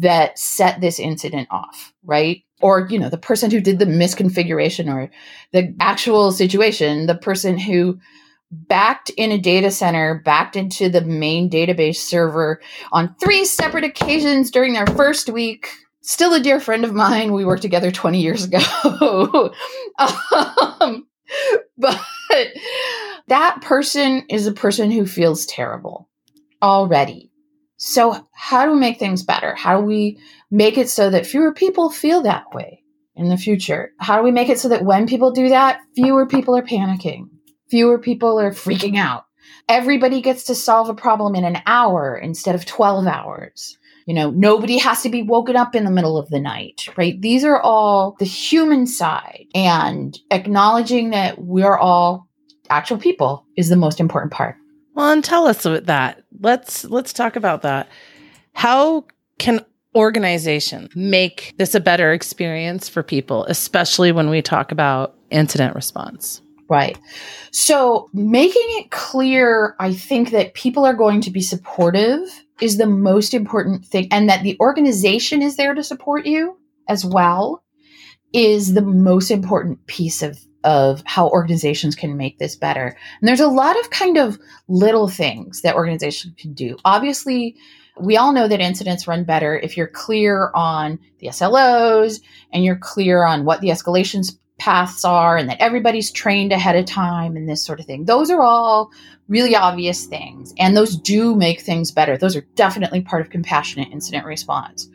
that 0.00 0.38
set 0.38 0.80
this 0.80 0.98
incident 0.98 1.48
off, 1.50 1.92
right? 2.04 2.42
or 2.62 2.88
you 2.88 2.98
know 2.98 3.10
the 3.10 3.18
person 3.18 3.50
who 3.50 3.60
did 3.60 3.78
the 3.78 3.84
misconfiguration 3.84 4.90
or 4.90 5.10
the 5.52 5.76
actual 5.78 6.32
situation 6.32 7.04
the 7.04 7.14
person 7.14 7.58
who 7.58 7.98
backed 8.50 9.10
in 9.10 9.32
a 9.32 9.38
data 9.38 9.70
center, 9.70 10.20
backed 10.24 10.56
into 10.56 10.88
the 10.88 11.00
main 11.00 11.50
database 11.50 11.96
server 11.96 12.60
on 12.92 13.14
three 13.16 13.44
separate 13.44 13.84
occasions 13.84 14.50
during 14.50 14.72
their 14.72 14.86
first 14.86 15.28
week. 15.28 15.68
Still 16.02 16.34
a 16.34 16.40
dear 16.40 16.60
friend 16.60 16.84
of 16.84 16.94
mine. 16.94 17.32
We 17.32 17.44
worked 17.44 17.62
together 17.62 17.90
20 17.90 18.20
years 18.20 18.44
ago. 18.44 19.52
um, 19.98 21.06
but 21.76 22.00
that 23.26 23.60
person 23.60 24.24
is 24.28 24.46
a 24.46 24.52
person 24.52 24.90
who 24.90 25.06
feels 25.06 25.46
terrible 25.46 26.08
already. 26.62 27.25
So, 27.78 28.26
how 28.32 28.64
do 28.64 28.72
we 28.72 28.78
make 28.78 28.98
things 28.98 29.22
better? 29.22 29.54
How 29.54 29.78
do 29.78 29.86
we 29.86 30.18
make 30.50 30.78
it 30.78 30.88
so 30.88 31.10
that 31.10 31.26
fewer 31.26 31.52
people 31.52 31.90
feel 31.90 32.22
that 32.22 32.54
way 32.54 32.82
in 33.14 33.28
the 33.28 33.36
future? 33.36 33.92
How 33.98 34.16
do 34.16 34.22
we 34.22 34.30
make 34.30 34.48
it 34.48 34.58
so 34.58 34.68
that 34.68 34.84
when 34.84 35.06
people 35.06 35.30
do 35.30 35.50
that, 35.50 35.80
fewer 35.94 36.26
people 36.26 36.56
are 36.56 36.62
panicking? 36.62 37.28
Fewer 37.70 37.98
people 37.98 38.40
are 38.40 38.52
freaking 38.52 38.96
out. 38.96 39.26
Everybody 39.68 40.22
gets 40.22 40.44
to 40.44 40.54
solve 40.54 40.88
a 40.88 40.94
problem 40.94 41.34
in 41.34 41.44
an 41.44 41.60
hour 41.66 42.16
instead 42.16 42.54
of 42.54 42.64
12 42.64 43.06
hours. 43.06 43.76
You 44.06 44.14
know, 44.14 44.30
nobody 44.30 44.78
has 44.78 45.02
to 45.02 45.08
be 45.08 45.22
woken 45.22 45.56
up 45.56 45.74
in 45.74 45.84
the 45.84 45.90
middle 45.90 46.16
of 46.16 46.30
the 46.30 46.40
night, 46.40 46.86
right? 46.96 47.20
These 47.20 47.44
are 47.44 47.60
all 47.60 48.14
the 48.20 48.24
human 48.24 48.86
side 48.86 49.46
and 49.54 50.16
acknowledging 50.30 51.10
that 51.10 51.42
we're 51.42 51.76
all 51.76 52.28
actual 52.70 52.98
people 52.98 53.44
is 53.56 53.68
the 53.68 53.76
most 53.76 53.98
important 53.98 54.32
part. 54.32 54.56
Well, 54.96 55.12
and 55.12 55.22
tell 55.22 55.46
us 55.46 55.66
about 55.66 55.84
that. 55.86 56.24
Let's 56.40 56.84
let's 56.86 57.12
talk 57.12 57.36
about 57.36 57.60
that. 57.62 57.88
How 58.54 59.04
can 59.38 59.60
organization 59.94 60.88
make 60.94 61.54
this 61.58 61.74
a 61.74 61.80
better 61.80 62.12
experience 62.12 62.88
for 62.88 63.02
people, 63.02 63.44
especially 63.44 64.10
when 64.10 64.30
we 64.30 64.40
talk 64.40 64.72
about 64.72 65.14
incident 65.30 65.74
response? 65.74 66.40
Right. 66.70 66.98
So 67.52 68.08
making 68.14 68.64
it 68.78 68.90
clear, 68.90 69.76
I 69.78 69.92
think 69.92 70.30
that 70.30 70.54
people 70.54 70.86
are 70.86 70.94
going 70.94 71.20
to 71.20 71.30
be 71.30 71.42
supportive 71.42 72.20
is 72.62 72.78
the 72.78 72.86
most 72.86 73.34
important 73.34 73.84
thing, 73.84 74.08
and 74.10 74.30
that 74.30 74.44
the 74.44 74.56
organization 74.60 75.42
is 75.42 75.56
there 75.56 75.74
to 75.74 75.84
support 75.84 76.24
you 76.24 76.56
as 76.88 77.04
well 77.04 77.62
is 78.32 78.72
the 78.72 78.82
most 78.82 79.30
important 79.30 79.86
piece 79.86 80.22
of 80.22 80.38
of 80.66 81.02
how 81.06 81.28
organizations 81.28 81.94
can 81.94 82.16
make 82.16 82.38
this 82.38 82.56
better. 82.56 82.96
And 83.20 83.28
there's 83.28 83.40
a 83.40 83.48
lot 83.48 83.78
of 83.80 83.90
kind 83.90 84.18
of 84.18 84.38
little 84.68 85.08
things 85.08 85.62
that 85.62 85.76
organizations 85.76 86.34
can 86.36 86.52
do. 86.52 86.76
Obviously, 86.84 87.56
we 87.98 88.16
all 88.16 88.32
know 88.32 88.48
that 88.48 88.60
incidents 88.60 89.06
run 89.06 89.24
better 89.24 89.56
if 89.56 89.76
you're 89.76 89.86
clear 89.86 90.50
on 90.54 90.98
the 91.20 91.28
SLOs 91.28 92.20
and 92.52 92.64
you're 92.64 92.76
clear 92.76 93.24
on 93.24 93.44
what 93.44 93.60
the 93.60 93.68
escalations 93.68 94.36
paths 94.58 95.04
are 95.04 95.36
and 95.36 95.48
that 95.48 95.60
everybody's 95.60 96.10
trained 96.10 96.52
ahead 96.52 96.76
of 96.76 96.84
time 96.84 97.36
and 97.36 97.48
this 97.48 97.64
sort 97.64 97.78
of 97.78 97.86
thing. 97.86 98.04
Those 98.04 98.30
are 98.30 98.42
all 98.42 98.90
really 99.28 99.54
obvious 99.54 100.06
things 100.06 100.52
and 100.58 100.76
those 100.76 100.96
do 100.96 101.36
make 101.36 101.60
things 101.60 101.92
better. 101.92 102.18
Those 102.18 102.36
are 102.36 102.46
definitely 102.56 103.02
part 103.02 103.22
of 103.22 103.30
compassionate 103.30 103.92
incident 103.92 104.26
response. 104.26 104.88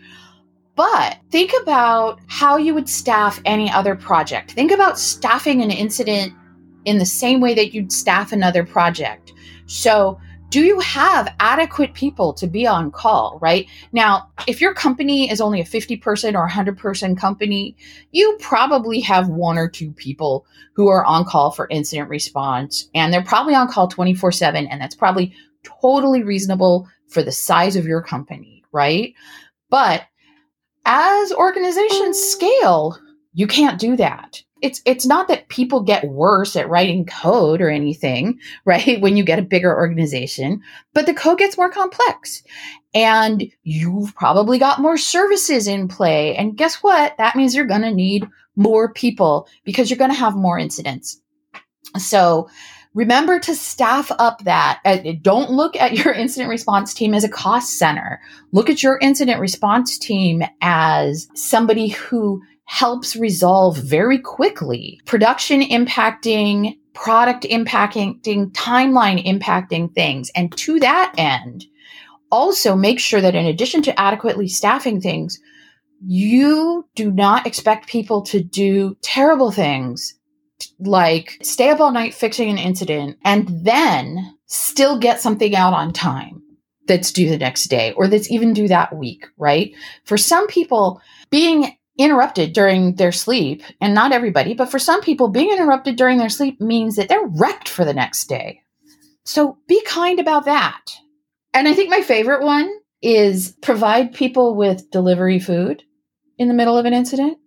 But 0.76 1.18
think 1.30 1.52
about 1.62 2.20
how 2.28 2.58
you 2.58 2.74
would 2.74 2.90
staff 2.90 3.42
any 3.46 3.70
other 3.70 3.96
project. 3.96 4.52
Think 4.52 4.72
about 4.72 4.98
staffing 4.98 5.62
an 5.62 5.72
incident 5.72 6.34
in 6.86 6.98
the 6.98 7.06
same 7.06 7.42
way 7.42 7.54
that 7.54 7.74
you'd 7.74 7.92
staff 7.92 8.32
another 8.32 8.66
project. 8.66 9.34
So 9.66 10.20
do 10.52 10.66
you 10.66 10.82
have 10.82 11.34
adequate 11.40 11.94
people 11.94 12.34
to 12.34 12.46
be 12.46 12.68
on 12.68 12.92
call, 12.92 13.40
right? 13.42 13.68
Now, 13.94 14.30
if 14.48 14.60
your 14.60 14.74
company 14.74 15.32
is 15.32 15.40
only 15.40 15.62
a 15.62 15.66
50 15.66 15.96
person 15.98 16.36
or 16.36 16.42
100 16.42 16.78
person 16.78 17.16
company, 17.16 17.78
you 18.12 18.38
probably 18.42 19.00
have 19.00 19.30
one 19.30 19.58
or 19.58 19.70
two 19.70 19.94
people 19.94 20.46
who 20.74 20.90
are 20.90 21.06
on 21.06 21.24
call 21.24 21.52
for 21.52 21.68
incident 21.70 22.10
response, 22.10 22.90
and 22.94 23.14
they're 23.14 23.24
probably 23.24 23.56
on 23.56 23.70
call 23.70 23.88
24 23.88 24.34
7, 24.34 24.68
and 24.68 24.82
that's 24.82 24.96
probably 24.96 25.34
totally 25.64 26.22
reasonable 26.22 26.86
for 27.08 27.24
the 27.24 27.32
size 27.32 27.78
of 27.78 27.86
your 27.86 28.02
company, 28.02 28.62
right? 28.74 29.14
But 29.70 30.04
as 30.86 31.32
organizations 31.34 32.20
scale, 32.20 32.98
you 33.34 33.48
can't 33.48 33.80
do 33.80 33.96
that 33.98 34.44
it's 34.62 34.82
it's 34.86 35.06
not 35.06 35.28
that 35.28 35.50
people 35.50 35.82
get 35.82 36.08
worse 36.08 36.56
at 36.56 36.70
writing 36.70 37.06
code 37.06 37.62
or 37.62 37.70
anything, 37.70 38.40
right? 38.66 39.02
When 39.02 39.18
you 39.18 39.24
get 39.24 39.40
a 39.40 39.44
bigger 39.44 39.76
organization, 39.76 40.62
but 40.94 41.06
the 41.06 41.14
code 41.14 41.40
gets 41.40 41.58
more 41.58 41.70
complex. 41.70 42.44
And 42.94 43.50
you've 43.64 44.14
probably 44.16 44.60
got 44.60 44.82
more 44.82 44.98
services 44.98 45.66
in 45.68 45.88
play. 45.88 46.36
And 46.36 46.58
guess 46.58 46.76
what? 46.76 47.18
That 47.18 47.38
means 47.38 47.56
you're 47.56 47.66
going 47.66 47.84
to 47.84 47.94
need 47.94 48.28
more 48.58 48.92
people 48.92 49.48
because 49.64 49.90
you're 49.90 49.98
going 49.98 50.12
to 50.12 50.18
have 50.18 50.36
more 50.36 50.60
incidents. 50.60 51.22
So 51.98 52.50
remember 52.94 53.40
to 53.40 53.56
staff 53.56 54.12
up 54.20 54.44
that. 54.44 54.80
Uh, 54.86 54.98
don't 55.22 55.52
look 55.52 55.76
at 55.76 55.94
your 55.94 56.14
incident 56.14 56.50
response 56.50 56.94
team 56.94 57.14
as 57.14 57.24
a 57.24 57.30
cost 57.30 57.78
center. 57.78 58.22
Look 58.52 58.70
at 58.70 58.84
your 58.84 58.98
incident 59.00 59.40
response 59.40 59.98
team 59.98 60.44
as 60.62 61.28
somebody 61.36 61.90
who 61.90 62.42
helps 62.66 63.16
resolve 63.16 63.78
very 63.78 64.18
quickly 64.18 65.02
production 65.06 65.62
impacting, 65.62 66.78
product 66.94 67.44
impacting, 67.44 68.22
timeline 68.52 69.26
impacting 69.26 69.94
things. 69.94 70.32
And 70.36 70.56
to 70.58 70.80
that 70.80 71.14
end, 71.18 71.66
also 72.32 72.76
make 72.76 73.00
sure 73.00 73.20
that 73.20 73.36
in 73.36 73.46
addition 73.46 73.82
to 73.84 74.00
adequately 74.00 74.48
staffing 74.48 75.02
things, 75.02 75.40
you 76.06 76.88
do 76.96 77.12
not 77.12 77.46
expect 77.46 77.88
people 77.88 78.22
to 78.24 78.42
do 78.42 78.96
terrible 79.02 79.52
things 79.52 80.16
like 80.82 81.38
stay 81.42 81.70
up 81.70 81.80
all 81.80 81.92
night 81.92 82.14
fixing 82.14 82.50
an 82.50 82.58
incident 82.58 83.18
and 83.24 83.48
then 83.66 84.36
still 84.48 84.98
get 85.00 85.22
something 85.22 85.56
out 85.56 85.74
on 85.74 85.94
time 85.94 86.42
that's 86.88 87.12
due 87.12 87.30
the 87.30 87.38
next 87.38 87.66
day 87.66 87.94
or 87.94 88.08
that's 88.08 88.32
even 88.32 88.54
due 88.54 88.68
that 88.68 88.96
week, 88.96 89.26
right? 89.38 89.74
For 90.04 90.18
some 90.18 90.48
people, 90.48 91.02
being 91.30 91.76
interrupted 91.98 92.54
during 92.54 92.96
their 92.96 93.12
sleep, 93.12 93.64
and 93.80 93.94
not 93.94 94.12
everybody, 94.12 94.54
but 94.54 94.70
for 94.70 94.80
some 94.80 95.02
people, 95.02 95.28
being 95.28 95.52
interrupted 95.52 95.96
during 95.96 96.18
their 96.18 96.30
sleep 96.30 96.60
means 96.60 96.96
that 96.96 97.10
they're 97.10 97.26
wrecked 97.26 97.70
for 97.70 97.86
the 97.86 97.94
next 97.94 98.26
day. 98.26 98.62
So 99.26 99.58
be 99.68 99.82
kind 99.84 100.20
about 100.20 100.46
that. 100.46 100.82
And 101.54 101.68
I 101.68 101.74
think 101.74 101.90
my 101.90 102.02
favorite 102.02 102.44
one 102.44 102.72
is 103.02 103.56
provide 103.62 104.14
people 104.14 104.56
with 104.56 104.90
delivery 104.90 105.40
food 105.40 105.84
in 106.38 106.48
the 106.48 106.54
middle 106.54 106.78
of 106.78 106.86
an 106.86 106.94
incident. 106.94 107.38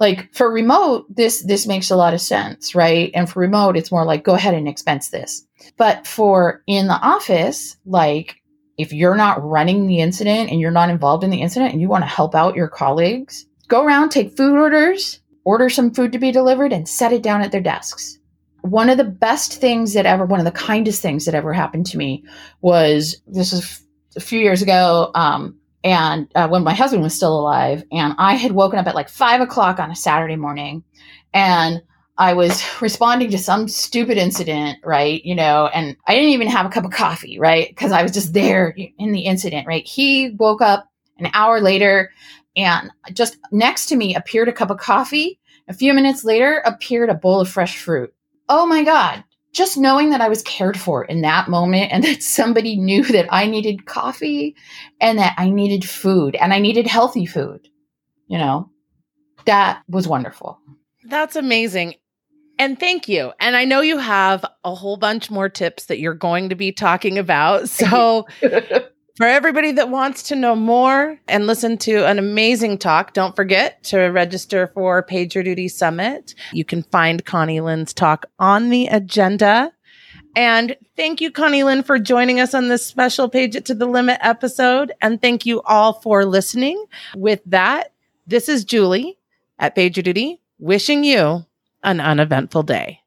Like 0.00 0.32
for 0.34 0.50
remote, 0.50 1.06
this 1.14 1.42
this 1.42 1.66
makes 1.66 1.90
a 1.90 1.96
lot 1.96 2.14
of 2.14 2.20
sense, 2.20 2.74
right? 2.74 3.10
And 3.14 3.28
for 3.28 3.40
remote, 3.40 3.76
it's 3.76 3.92
more 3.92 4.04
like 4.04 4.24
go 4.24 4.34
ahead 4.34 4.54
and 4.54 4.68
expense 4.68 5.08
this. 5.08 5.46
But 5.76 6.06
for 6.06 6.62
in 6.66 6.86
the 6.86 7.00
office, 7.00 7.76
like 7.84 8.36
if 8.78 8.92
you're 8.92 9.16
not 9.16 9.42
running 9.42 9.86
the 9.86 10.00
incident 10.00 10.50
and 10.50 10.60
you're 10.60 10.70
not 10.70 10.90
involved 10.90 11.24
in 11.24 11.30
the 11.30 11.40
incident 11.40 11.72
and 11.72 11.80
you 11.80 11.88
want 11.88 12.02
to 12.02 12.08
help 12.08 12.34
out 12.34 12.56
your 12.56 12.68
colleagues, 12.68 13.46
go 13.68 13.84
around, 13.84 14.10
take 14.10 14.36
food 14.36 14.58
orders, 14.58 15.20
order 15.44 15.68
some 15.68 15.92
food 15.92 16.12
to 16.12 16.18
be 16.18 16.30
delivered, 16.32 16.72
and 16.72 16.88
set 16.88 17.12
it 17.12 17.22
down 17.22 17.42
at 17.42 17.52
their 17.52 17.60
desks. 17.60 18.18
One 18.62 18.90
of 18.90 18.98
the 18.98 19.04
best 19.04 19.60
things 19.60 19.94
that 19.94 20.06
ever, 20.06 20.26
one 20.26 20.40
of 20.40 20.44
the 20.44 20.50
kindest 20.50 21.00
things 21.00 21.24
that 21.24 21.34
ever 21.34 21.52
happened 21.52 21.86
to 21.86 21.98
me 21.98 22.24
was 22.60 23.22
this 23.26 23.52
is 23.52 23.82
a 24.16 24.20
few 24.20 24.40
years 24.40 24.60
ago, 24.60 25.10
um, 25.14 25.58
and 25.86 26.26
uh, 26.34 26.48
when 26.48 26.64
my 26.64 26.74
husband 26.74 27.04
was 27.04 27.14
still 27.14 27.38
alive, 27.38 27.84
and 27.92 28.12
I 28.18 28.34
had 28.34 28.50
woken 28.50 28.80
up 28.80 28.88
at 28.88 28.96
like 28.96 29.08
five 29.08 29.40
o'clock 29.40 29.78
on 29.78 29.88
a 29.88 29.94
Saturday 29.94 30.34
morning, 30.34 30.82
and 31.32 31.80
I 32.18 32.32
was 32.32 32.60
responding 32.82 33.30
to 33.30 33.38
some 33.38 33.68
stupid 33.68 34.18
incident, 34.18 34.78
right? 34.82 35.24
You 35.24 35.36
know, 35.36 35.68
and 35.72 35.96
I 36.08 36.16
didn't 36.16 36.30
even 36.30 36.48
have 36.48 36.66
a 36.66 36.70
cup 36.70 36.84
of 36.84 36.90
coffee, 36.90 37.38
right? 37.38 37.68
Because 37.68 37.92
I 37.92 38.02
was 38.02 38.10
just 38.10 38.32
there 38.32 38.76
in 38.98 39.12
the 39.12 39.26
incident, 39.26 39.68
right? 39.68 39.86
He 39.86 40.34
woke 40.36 40.60
up 40.60 40.90
an 41.18 41.30
hour 41.32 41.60
later 41.60 42.10
and 42.56 42.90
just 43.12 43.38
next 43.52 43.86
to 43.86 43.96
me 43.96 44.16
appeared 44.16 44.48
a 44.48 44.52
cup 44.52 44.70
of 44.70 44.78
coffee. 44.78 45.38
A 45.68 45.72
few 45.72 45.94
minutes 45.94 46.24
later 46.24 46.62
appeared 46.64 47.10
a 47.10 47.14
bowl 47.14 47.40
of 47.40 47.48
fresh 47.48 47.78
fruit. 47.78 48.12
Oh 48.48 48.66
my 48.66 48.82
God. 48.82 49.22
Just 49.56 49.78
knowing 49.78 50.10
that 50.10 50.20
I 50.20 50.28
was 50.28 50.42
cared 50.42 50.78
for 50.78 51.02
in 51.02 51.22
that 51.22 51.48
moment 51.48 51.90
and 51.90 52.04
that 52.04 52.22
somebody 52.22 52.76
knew 52.76 53.02
that 53.04 53.26
I 53.30 53.46
needed 53.46 53.86
coffee 53.86 54.54
and 55.00 55.18
that 55.18 55.34
I 55.38 55.48
needed 55.48 55.88
food 55.88 56.36
and 56.36 56.52
I 56.52 56.58
needed 56.58 56.86
healthy 56.86 57.24
food, 57.24 57.66
you 58.28 58.36
know, 58.36 58.70
that 59.46 59.82
was 59.88 60.06
wonderful. 60.06 60.60
That's 61.04 61.36
amazing. 61.36 61.94
And 62.58 62.78
thank 62.78 63.08
you. 63.08 63.32
And 63.40 63.56
I 63.56 63.64
know 63.64 63.80
you 63.80 63.98
have 63.98 64.44
a 64.64 64.74
whole 64.74 64.96
bunch 64.96 65.30
more 65.30 65.48
tips 65.48 65.86
that 65.86 66.00
you're 66.00 66.14
going 66.14 66.50
to 66.50 66.54
be 66.54 66.72
talking 66.72 67.18
about. 67.18 67.68
So 67.76 68.26
For 69.16 69.24
everybody 69.24 69.72
that 69.72 69.88
wants 69.88 70.24
to 70.24 70.36
know 70.36 70.54
more 70.54 71.18
and 71.26 71.46
listen 71.46 71.78
to 71.78 72.06
an 72.06 72.18
amazing 72.18 72.76
talk, 72.76 73.14
don't 73.14 73.34
forget 73.34 73.82
to 73.84 73.98
register 74.08 74.70
for 74.74 75.02
PagerDuty 75.02 75.70
Summit. 75.70 76.34
You 76.52 76.66
can 76.66 76.82
find 76.82 77.24
Connie 77.24 77.62
Lynne's 77.62 77.94
talk 77.94 78.26
on 78.38 78.68
the 78.68 78.88
agenda. 78.88 79.72
And 80.36 80.76
thank 80.96 81.22
you, 81.22 81.30
Connie 81.30 81.62
Lynn, 81.62 81.82
for 81.82 81.98
joining 81.98 82.40
us 82.40 82.52
on 82.52 82.68
this 82.68 82.84
special 82.84 83.30
Page 83.30 83.56
It 83.56 83.64
to 83.66 83.74
the 83.74 83.86
Limit 83.86 84.18
episode. 84.20 84.92
And 85.00 85.18
thank 85.22 85.46
you 85.46 85.62
all 85.62 85.94
for 85.94 86.26
listening. 86.26 86.84
With 87.16 87.40
that, 87.46 87.94
this 88.26 88.50
is 88.50 88.66
Julie 88.66 89.16
at 89.58 89.74
PagerDuty 89.74 90.40
wishing 90.58 91.04
you 91.04 91.46
an 91.82 92.00
uneventful 92.00 92.64
day. 92.64 93.00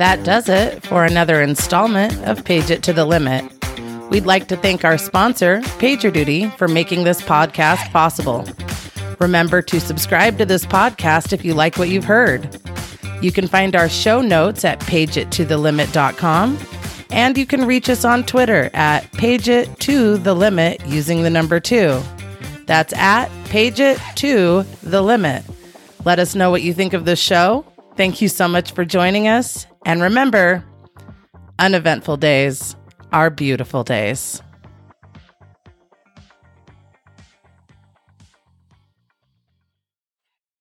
That 0.00 0.24
does 0.24 0.48
it 0.48 0.82
for 0.86 1.04
another 1.04 1.42
installment 1.42 2.24
of 2.24 2.42
Page 2.42 2.70
It 2.70 2.82
to 2.84 2.94
the 2.94 3.04
Limit. 3.04 3.44
We'd 4.08 4.24
like 4.24 4.48
to 4.48 4.56
thank 4.56 4.82
our 4.82 4.96
sponsor, 4.96 5.60
PagerDuty, 5.60 6.56
for 6.56 6.68
making 6.68 7.04
this 7.04 7.20
podcast 7.20 7.92
possible. 7.92 8.48
Remember 9.18 9.60
to 9.60 9.78
subscribe 9.78 10.38
to 10.38 10.46
this 10.46 10.64
podcast 10.64 11.34
if 11.34 11.44
you 11.44 11.52
like 11.52 11.76
what 11.76 11.90
you've 11.90 12.06
heard. 12.06 12.58
You 13.20 13.30
can 13.30 13.46
find 13.46 13.76
our 13.76 13.90
show 13.90 14.22
notes 14.22 14.64
at 14.64 14.80
pageittothelimit.com 14.80 16.58
and 17.10 17.36
you 17.36 17.44
can 17.44 17.66
reach 17.66 17.90
us 17.90 18.02
on 18.02 18.24
Twitter 18.24 18.70
at 18.72 19.02
pageittothelimit 19.12 20.88
using 20.88 21.24
the 21.24 21.28
number 21.28 21.60
2. 21.60 22.00
That's 22.64 22.94
at 22.94 23.28
pageittothelimit. 23.48 25.44
Let 26.06 26.18
us 26.18 26.34
know 26.34 26.50
what 26.50 26.62
you 26.62 26.72
think 26.72 26.94
of 26.94 27.04
the 27.04 27.16
show. 27.16 27.66
Thank 27.96 28.22
you 28.22 28.30
so 28.30 28.48
much 28.48 28.72
for 28.72 28.86
joining 28.86 29.28
us 29.28 29.66
and 29.84 30.02
remember, 30.02 30.64
uneventful 31.58 32.16
days 32.16 32.76
are 33.12 33.30
beautiful 33.30 33.84
days. 33.84 34.42